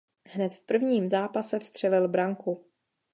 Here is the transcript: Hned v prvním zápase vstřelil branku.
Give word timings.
Hned 0.29 0.53
v 0.53 0.61
prvním 0.61 1.09
zápase 1.09 1.59
vstřelil 1.59 2.07
branku. 2.07 2.65